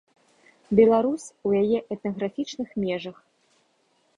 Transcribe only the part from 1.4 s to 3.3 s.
у яе этнаграфічных межах.